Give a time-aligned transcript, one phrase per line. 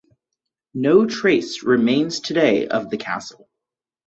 [0.73, 3.47] No trace remains today of the castle.